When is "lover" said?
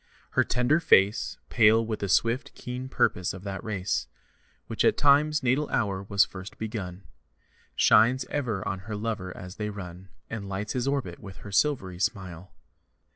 8.95-9.31